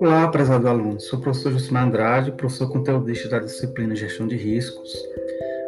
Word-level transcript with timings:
Olá, 0.00 0.28
prezado 0.30 0.68
aluno. 0.68 1.00
Sou 1.00 1.18
o 1.18 1.22
professor 1.22 1.52
Josimar 1.52 1.86
Andrade, 1.86 2.32
professor 2.32 2.70
conteudista 2.70 3.28
da 3.30 3.38
disciplina 3.38 3.96
Gestão 3.96 4.26
de 4.26 4.36
Riscos. 4.36 4.92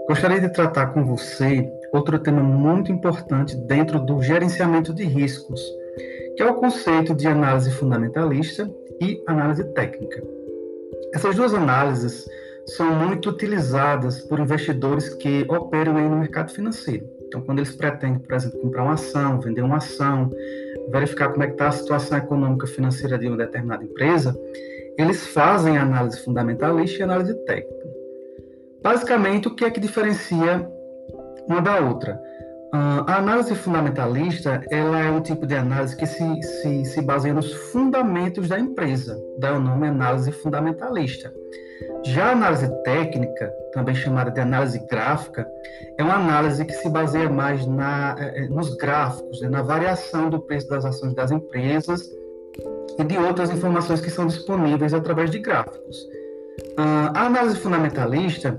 Gostaria 0.06 0.40
de 0.40 0.52
tratar 0.52 0.88
com 0.88 1.04
você 1.04 1.66
outro 1.92 2.18
tema 2.18 2.42
muito 2.42 2.92
importante 2.92 3.56
dentro 3.56 4.00
do 4.00 4.23
gerenciamento 4.23 4.93
de 4.93 5.05
riscos, 5.05 5.61
que 6.37 6.43
é 6.43 6.46
o 6.46 6.57
conceito 6.57 7.14
de 7.14 7.27
análise 7.27 7.71
fundamentalista 7.71 8.71
e 9.00 9.23
análise 9.27 9.64
técnica. 9.73 10.23
Essas 11.14 11.37
duas 11.37 11.55
análises 11.55 12.29
são 12.66 12.95
muito 12.95 13.30
utilizadas 13.30 14.21
por 14.21 14.39
investidores 14.39 15.09
que 15.14 15.46
operam 15.48 15.96
aí 15.96 16.09
no 16.09 16.19
mercado 16.19 16.53
financeiro. 16.53 17.18
Então, 17.29 17.42
quando 17.42 17.58
eles 17.58 17.74
pretendem, 17.76 18.18
por 18.18 18.34
exemplo, 18.34 18.58
comprar 18.61 18.82
uma 18.82 18.94
ação, 18.94 19.38
vender 19.38 19.62
uma 19.62 19.76
ação, 19.76 20.32
verificar 20.90 21.29
como 21.29 21.44
é 21.44 21.46
que 21.46 21.53
está 21.53 21.68
a 21.68 21.72
situação 21.72 22.18
econômica 22.18 22.66
financeira 22.66 23.18
de 23.18 23.29
uma 23.29 23.36
determinada 23.36 23.84
empresa, 23.84 24.34
eles 24.98 25.26
fazem 25.29 25.76
análise 25.76 26.18
fundamentalista 26.25 26.98
e 26.98 27.03
análise 27.03 27.34
técnica. 27.44 27.86
Basicamente, 28.82 29.48
o 29.48 29.54
que 29.54 29.64
é 29.64 29.70
que 29.70 29.79
diferencia 29.79 30.68
uma 31.46 31.61
da 31.61 31.80
outra? 31.80 32.20
Uh, 32.75 33.05
a 33.06 33.17
análise 33.17 33.55
fundamentalista 33.55 34.62
ela 34.70 35.00
é 35.00 35.11
um 35.11 35.22
tipo 35.22 35.47
de 35.47 35.55
análise 35.55 35.97
que 35.97 36.06
se, 36.06 36.42
se, 36.42 36.84
se 36.84 37.03
baseia 37.03 37.33
nos 37.33 37.53
fundamentos 37.72 38.48
da 38.48 38.58
empresa, 38.58 39.19
dá 39.39 39.55
o 39.55 39.61
nome 39.61 39.86
análise 39.86 40.31
fundamentalista. 40.33 41.33
Já 42.05 42.27
a 42.27 42.33
análise 42.33 42.69
técnica, 42.83 43.53
também 43.73 43.95
chamada 43.95 44.31
de 44.31 44.41
análise 44.41 44.78
gráfica, 44.87 45.47
é 45.98 46.03
uma 46.03 46.14
análise 46.14 46.64
que 46.64 46.73
se 46.73 46.89
baseia 46.89 47.28
mais 47.28 47.67
na, 47.67 48.17
eh, 48.19 48.45
eh, 48.45 48.48
nos 48.48 48.75
gráficos, 48.77 49.41
né, 49.41 49.48
na 49.48 49.62
variação 49.62 50.31
do 50.31 50.41
preço 50.41 50.69
das 50.69 50.84
ações 50.84 51.14
das 51.14 51.31
empresas 51.31 52.09
e 52.98 53.05
de 53.05 53.19
outras 53.19 53.51
informações 53.51 54.01
que 54.01 54.11
são 54.11 54.27
disponíveis 54.27 54.93
através 54.95 55.31
de 55.31 55.39
gráficos. 55.39 55.97
Uh, 56.79 57.11
a 57.15 57.27
análise 57.27 57.57
fundamentalista 57.57 58.59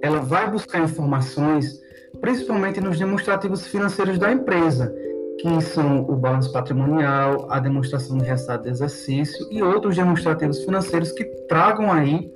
ela 0.00 0.20
vai 0.20 0.50
buscar 0.50 0.80
informações 0.80 1.82
principalmente 2.20 2.80
nos 2.80 2.98
demonstrativos 2.98 3.66
financeiros 3.66 4.18
da 4.18 4.32
empresa, 4.32 4.94
que 5.38 5.60
são 5.60 6.00
o 6.08 6.16
balanço 6.16 6.52
patrimonial, 6.52 7.46
a 7.50 7.58
demonstração 7.58 8.16
de 8.18 8.24
resultado 8.24 8.62
de 8.62 8.70
exercício 8.70 9.46
e 9.50 9.62
outros 9.62 9.96
demonstrativos 9.96 10.64
financeiros 10.64 11.12
que 11.12 11.24
tragam 11.48 11.92
aí 11.92 12.30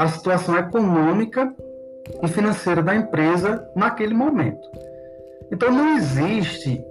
a 0.00 0.08
situação 0.08 0.56
econômica 0.56 1.54
e 2.22 2.28
financeira 2.28 2.82
da 2.82 2.96
empresa 2.96 3.62
naquele 3.76 4.14
momento. 4.14 4.66
Então 5.52 5.70
não 5.70 5.94
existe 5.94 6.82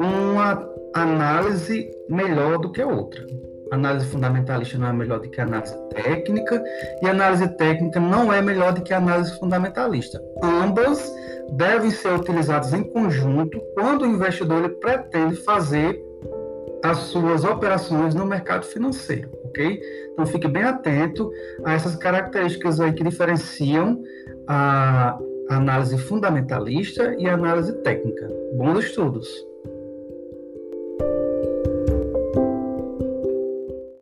uma 0.00 0.68
análise 0.92 1.88
melhor 2.10 2.58
do 2.58 2.72
que 2.72 2.82
a 2.82 2.86
outra. 2.88 3.24
A 3.70 3.76
análise 3.76 4.06
fundamentalista 4.06 4.78
não 4.78 4.88
é 4.88 4.92
melhor 4.92 5.20
do 5.20 5.30
que 5.30 5.40
a 5.40 5.44
análise 5.44 5.76
técnica 5.90 6.60
e 7.00 7.06
a 7.06 7.10
análise 7.10 7.46
técnica 7.56 8.00
não 8.00 8.32
é 8.32 8.42
melhor 8.42 8.72
do 8.72 8.82
que 8.82 8.92
a 8.92 8.96
análise 8.96 9.38
fundamentalista. 9.38 10.20
Ambas 10.42 11.14
devem 11.52 11.92
ser 11.92 12.14
utilizadas 12.14 12.72
em 12.72 12.82
conjunto 12.82 13.60
quando 13.74 14.02
o 14.02 14.06
investidor 14.06 14.68
pretende 14.80 15.36
fazer 15.36 16.02
as 16.90 16.98
suas 16.98 17.44
operações 17.44 18.14
no 18.14 18.24
mercado 18.24 18.64
financeiro, 18.64 19.30
ok? 19.44 19.80
Então 20.12 20.26
fique 20.26 20.48
bem 20.48 20.62
atento 20.62 21.30
a 21.64 21.74
essas 21.74 21.96
características 21.96 22.80
aí 22.80 22.92
que 22.92 23.02
diferenciam 23.02 24.02
a 24.48 25.18
análise 25.50 25.98
fundamentalista 25.98 27.14
e 27.18 27.28
a 27.28 27.34
análise 27.34 27.72
técnica. 27.82 28.28
Bons 28.56 28.84
estudos! 28.84 29.28